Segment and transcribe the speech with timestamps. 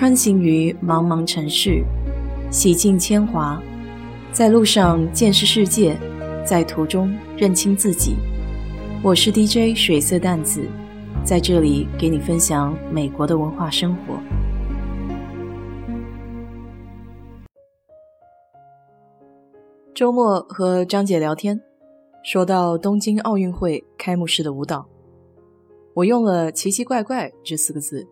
[0.00, 1.84] 穿行于茫茫城市，
[2.50, 3.62] 洗尽铅华，
[4.32, 5.94] 在路上见识世界，
[6.42, 8.16] 在途中认清自己。
[9.04, 10.66] 我是 DJ 水色淡子，
[11.22, 14.18] 在这里给你分享美国的文化生活。
[19.94, 21.60] 周末和张姐聊天，
[22.24, 24.86] 说到东京奥运会开幕式的舞蹈，
[25.92, 28.08] 我用了“奇奇怪怪”这四个字。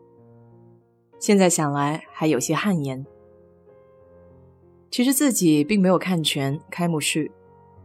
[1.18, 3.04] 现在想来还有些汗颜。
[4.90, 7.30] 其实自己并没有看全开幕式，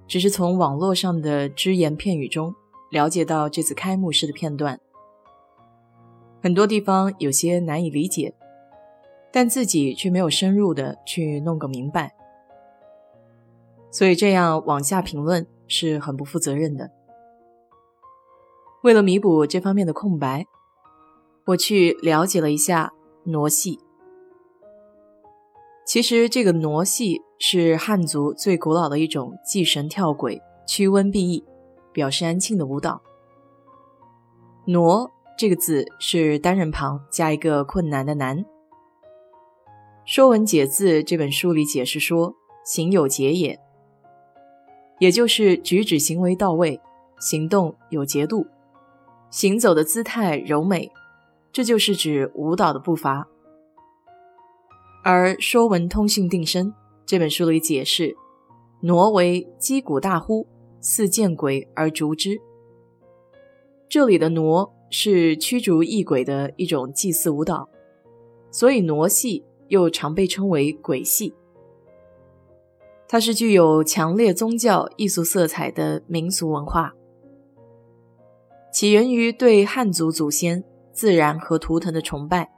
[0.07, 2.55] 只是从网络上的只言片语中
[2.91, 4.79] 了解到这次开幕式的片段，
[6.41, 8.33] 很多地方有些难以理解，
[9.33, 12.15] 但自己却没有深入的去弄个明白，
[13.91, 16.89] 所以这样往下评论是很不负责任的。
[18.83, 20.45] 为了弥补这方面的空白，
[21.47, 22.93] 我去了解了一下。
[23.25, 23.79] 傩戏，
[25.85, 31.45] 其实这个傩戏是汉族最古老的一种祭神跳鬼、驱瘟避疫、
[31.93, 33.01] 表示安庆的舞蹈。
[34.65, 38.39] 傩这个字是单人旁加一个困难的难。
[40.05, 43.57] 《说文解字》这本书里解释说：“行有节也，
[44.99, 46.81] 也就是举止行为到位，
[47.19, 48.45] 行动有节度，
[49.29, 50.91] 行走的姿态柔美。”
[51.53, 53.27] 这就是指舞蹈的步伐，
[55.03, 56.69] 而《说文通讯定声》
[57.05, 58.17] 这本书里解释，
[58.81, 60.47] 挪为击鼓大呼，
[60.81, 62.41] 似见鬼而逐之。
[63.87, 67.69] 这里的挪是驱逐异鬼的一种祭祀舞蹈，
[68.49, 71.35] 所以傩戏又常被称为鬼戏。
[73.07, 76.95] 它是具有强烈宗教艺术色彩的民俗文化，
[78.73, 80.63] 起源于对汉族祖先。
[80.93, 82.49] 自然和图腾的崇拜，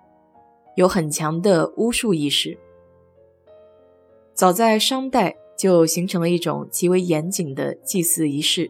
[0.76, 2.58] 有很强的巫术意识。
[4.34, 8.70] 早在商代就形成了一种极为严谨的祭祀仪式，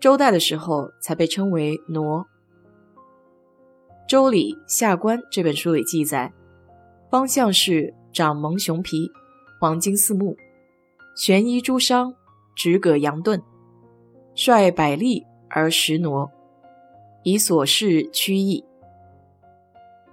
[0.00, 2.22] 周代的时候才被称为傩。
[4.08, 6.32] 《周礼·下官》这本书里记载，
[7.10, 9.10] 方相氏长蒙熊皮，
[9.60, 10.34] 黄金四目，
[11.14, 12.14] 悬衣朱裳，
[12.56, 13.42] 执葛阳盾，
[14.34, 16.30] 率百吏而食傩。
[17.30, 18.64] 以所事趋异。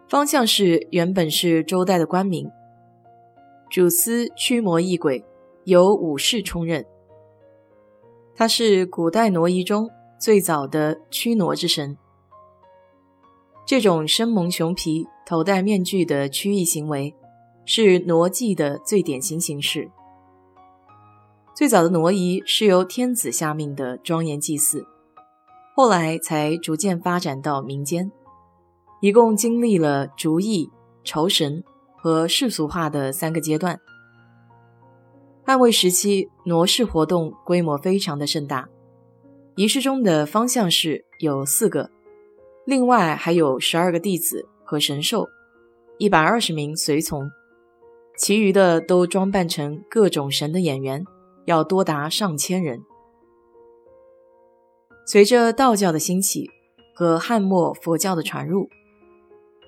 [0.10, 2.52] 方向是原本是周代的官名，
[3.70, 5.24] 主司驱魔异鬼，
[5.64, 6.86] 由武士充任。
[8.36, 9.90] 他是古代挪移中
[10.20, 11.98] 最早的驱挪之神。
[13.66, 17.16] 这种身蒙熊皮、头戴面具的驱异行为，
[17.64, 19.90] 是挪祭的最典型形式。
[21.56, 24.86] 最早的挪移是由天子下命的庄严祭祀。
[25.78, 28.10] 后来才逐渐发展到民间，
[29.02, 30.72] 一共经历了逐义、
[31.04, 31.62] 酬神
[31.98, 33.78] 和世俗化的三个阶段。
[35.46, 38.70] 汉魏时期，傩氏活动规模非常的盛大，
[39.58, 41.92] 仪式中的方相氏有四个，
[42.66, 45.28] 另外还有十二个弟子和神兽，
[45.98, 47.30] 一百二十名随从，
[48.18, 51.04] 其余的都装扮成各种神的演员，
[51.44, 52.82] 要多达上千人。
[55.08, 56.50] 随着道教的兴起
[56.96, 58.68] 和汉末佛教的传入，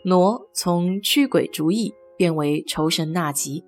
[0.04, 3.64] 傩从驱鬼逐疫变为酬神纳吉。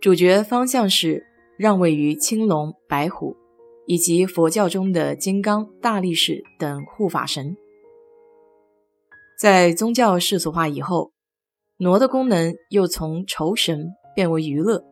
[0.00, 1.24] 主角方向是
[1.56, 3.36] 让位于青龙、白虎
[3.86, 7.56] 以及佛教中的金刚、大力士等护法神。
[9.38, 11.12] 在宗教世俗化以后，
[11.78, 14.84] 傩的功能又从酬神变为娱乐，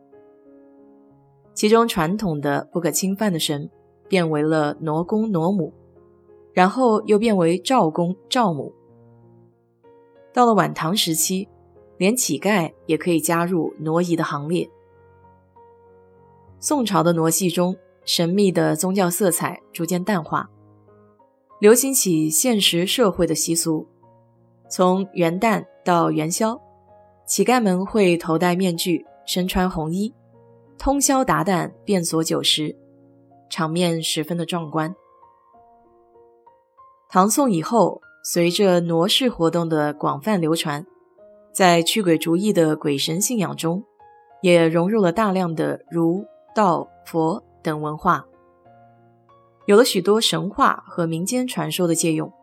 [1.53, 3.69] 其中传统的不可侵犯的神。
[4.07, 5.73] 变为了傩公傩母，
[6.53, 8.73] 然后又变为赵公赵母。
[10.33, 11.47] 到了晚唐时期，
[11.97, 14.69] 连乞丐也可以加入傩仪的行列。
[16.59, 17.75] 宋朝的傩戏中，
[18.05, 20.49] 神秘的宗教色彩逐渐淡化，
[21.59, 23.85] 流行起现实社会的习俗。
[24.69, 26.59] 从元旦到元宵，
[27.25, 30.13] 乞丐们会头戴面具，身穿红衣，
[30.77, 32.75] 通宵达旦，遍索酒食。
[33.49, 34.95] 场面十分的壮观。
[37.09, 40.85] 唐宋以后，随着傩氏活动的广泛流传，
[41.51, 43.83] 在驱鬼逐疫的鬼神信仰中，
[44.41, 46.25] 也融入了大量的儒、
[46.55, 48.25] 道、佛等文化，
[49.67, 52.33] 有了许多神话和民间传说的借用，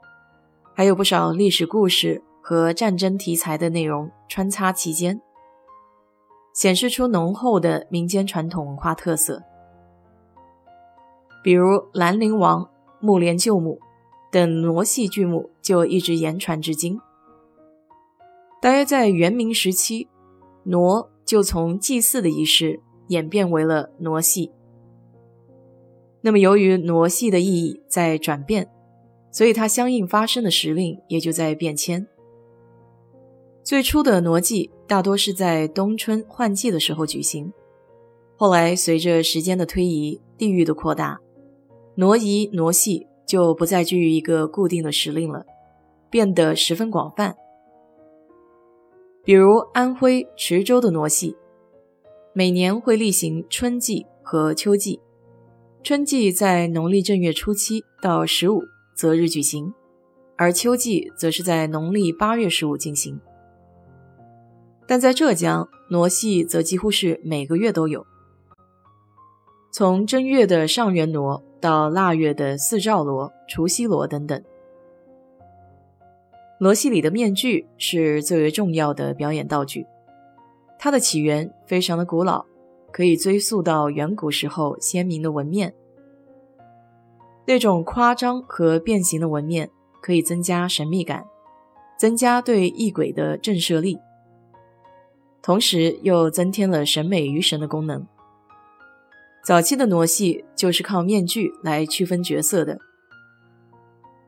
[0.74, 5.20] 还有不少历史故事和战争题材的内容穿插其间，
[6.54, 9.42] 显示出浓厚的民间传统文化特色。
[11.42, 12.62] 比如《兰陵王》
[13.00, 13.78] 《木莲救母》
[14.32, 17.00] 等傩戏剧目就一直言传至今。
[18.60, 20.08] 大约在元明时期，
[20.66, 24.52] 傩就从祭祀的仪式演变为了傩戏。
[26.20, 28.70] 那么，由于傩戏的意义在转变，
[29.30, 32.06] 所以它相应发生的时令也就在变迁。
[33.62, 37.50] 最初的傩祭大多是在冬春换季的时候举行，
[38.36, 41.18] 后来随着时间的推移、地域的扩大，
[41.96, 45.44] 挪移挪戏就不再拘于一个固定的时令了，
[46.10, 47.36] 变得十分广泛。
[49.22, 51.36] 比如安徽池州的挪戏，
[52.32, 55.00] 每年会例行春季和秋季。
[55.82, 58.62] 春季在农历正月初七到十五
[58.94, 59.72] 择日举行，
[60.36, 63.20] 而秋季则是在农历八月十五进行。
[64.86, 68.04] 但在浙江，傩戏则几乎是每个月都有，
[69.70, 74.42] 从正月的上元挪到腊月的四照锣、除夕锣等等。
[76.58, 79.86] 傩戏里的面具是最为重要的表演道具，
[80.78, 82.44] 它的起源非常的古老。
[82.92, 85.72] 可以追溯到远古时候先民的纹面，
[87.46, 89.70] 那种夸张和变形的纹面
[90.02, 91.24] 可以增加神秘感，
[91.96, 94.00] 增加对异鬼的震慑力，
[95.40, 98.04] 同时又增添了审美于神的功能。
[99.50, 102.78] 早期的傩戏就是靠面具来区分角色的，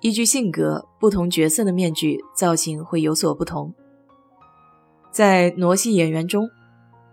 [0.00, 3.72] 依据性格，不同角色的面具造型会有所不同。
[5.12, 6.50] 在傩戏演员中。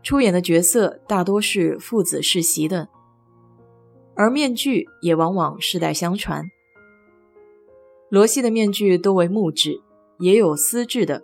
[0.02, 2.90] 出演的角色大多是父子世袭的，
[4.16, 6.50] 而面具也往往世代相传。
[8.10, 9.82] 罗戏的面具多为木质，
[10.18, 11.22] 也有丝质的，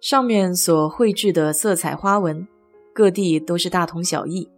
[0.00, 2.48] 上面所绘制的色彩花纹，
[2.92, 4.48] 各地都是大同小异。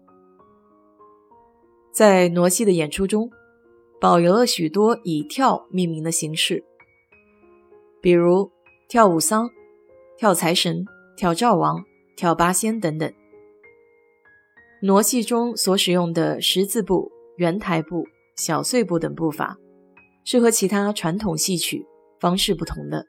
[2.01, 3.31] 在傩戏的演出中，
[4.01, 6.65] 保留了许多以跳命名的形式，
[8.01, 8.51] 比如
[8.89, 9.51] 跳武桑、
[10.17, 11.85] 跳财神、跳赵王。
[12.17, 13.13] 跳八仙等等，
[14.83, 19.59] 傩戏中所使用的十字步、圆台步、小碎步等步法，
[20.25, 21.87] 是和其他传统戏曲
[22.19, 23.07] 方式不同的。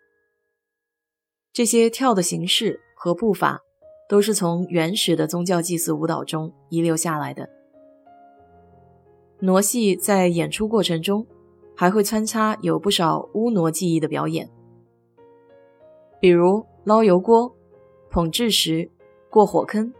[1.54, 3.62] 这些跳的形式和步法，
[4.10, 7.61] 都是从原始的宗教祭祀舞蹈中遗留下来的。
[9.42, 11.26] 傩戏在演出过程中，
[11.76, 14.50] 还会穿插有不少巫傩技艺的表演，
[16.20, 17.56] 比如捞油锅、
[18.10, 18.90] 捧制石。
[19.32, 19.94] 过火坑、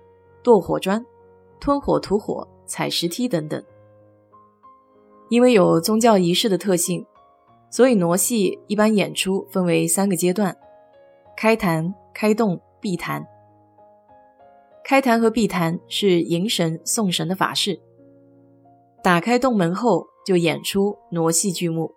[0.44, 1.06] 剁火砖、
[1.58, 3.64] 吞火吐火、踩石梯等等。
[5.30, 7.06] 因为有宗教仪式的特性，
[7.70, 10.58] 所以傩戏一般演出分为三个阶段：
[11.38, 13.26] 开坛、开洞、闭坛。
[14.84, 17.80] 开坛和闭坛是迎神送神的法事。
[19.04, 21.96] 打开洞门后，就演出傩戏剧目，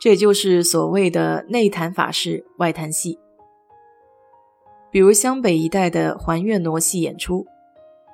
[0.00, 3.18] 这就是所谓的内坛法事、外坛戏。
[4.90, 7.44] 比如湘北一带的还愿傩戏演出，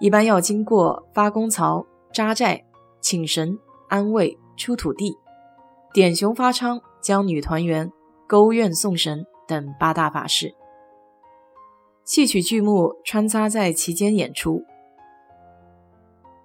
[0.00, 2.64] 一般要经过发公曹、扎寨、
[3.00, 3.58] 请神、
[3.88, 5.18] 安慰、出土地、
[5.92, 7.92] 点熊发昌、将女团圆、
[8.26, 10.54] 勾愿送神等八大法事，
[12.04, 14.64] 戏曲剧目穿插在其间演出。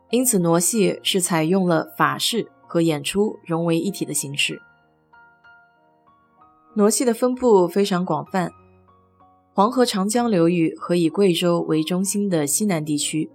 [0.09, 4.61] 因此，傩戏是采用了法式和演出融为一体的形式。
[6.75, 8.51] 傩戏的分布非常广泛。
[9.53, 13.29] 黄河、长江流域和以贵州为中心的西南地区，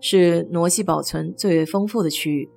[0.00, 2.50] 是傩戏保存最为丰富的区域。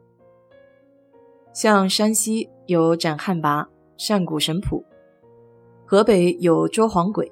[1.53, 3.67] 像山西有斩汉魃、
[3.97, 4.85] 善古神谱，
[5.85, 7.31] 河北有捉黄鬼，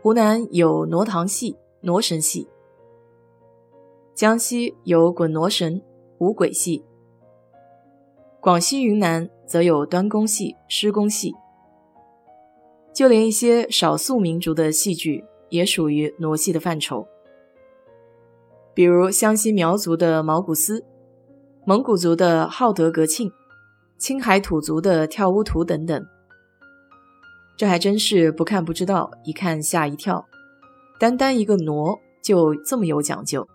[0.00, 2.48] 湖南有傩堂戏、傩神戏，
[4.14, 5.82] 江西有滚傩神、
[6.18, 6.84] 五鬼戏，
[8.40, 11.34] 广西、云南则有端公戏、施公戏。
[12.92, 17.08] 就连一些少数民族的戏剧也属于傩戏的范畴，
[18.72, 20.84] 比如湘西苗族的毛骨丝、
[21.64, 23.32] 蒙古族的浩德格庆、
[23.98, 26.06] 青海土族的跳乌图等等。
[27.56, 30.24] 这还真是不看不知道，一看吓一跳。
[31.00, 33.48] 单单一个傩就这么有讲究，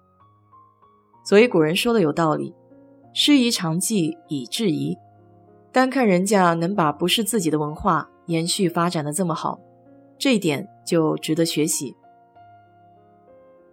[1.30, 2.56] 所以古人说的有道理
[3.14, 4.98] ：“师夷长技以制夷。”
[5.72, 8.10] 单看人家能把不是自己的文化。
[8.26, 9.60] 延续发展的这么好，
[10.18, 11.96] 这一点就值得学习。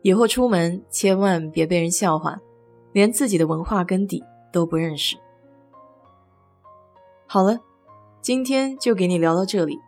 [0.02, 2.38] 以后出门千万别被人笑话，
[2.92, 4.22] 连自己的文化根底
[4.52, 5.16] 都不认识。
[7.26, 7.58] 好了，
[8.20, 9.78] 今天就给你聊到这里。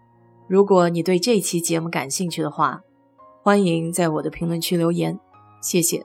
[0.48, 2.82] 如果你对这期节目感兴趣的话，
[3.42, 5.18] 欢迎在我的评论区留言，
[5.62, 6.04] 谢谢。